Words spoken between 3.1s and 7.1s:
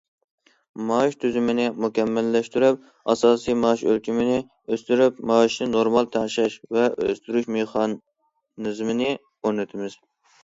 ئاساسىي مائاش ئۆلچىمىنى ئۆستۈرۈپ، مائاشنى نورمال تەڭشەش ۋە